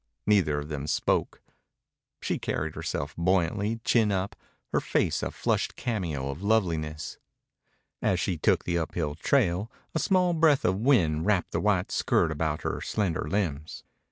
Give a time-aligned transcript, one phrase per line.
[0.25, 1.43] Neither of them spoke.
[2.23, 4.35] She carried herself buoyantly, chin up,
[4.73, 7.19] her face a flushed cameo of loveliness.
[8.01, 12.31] As she took the uphill trail a small breath of wind wrapped the white skirt
[12.31, 13.83] about her slender limbs.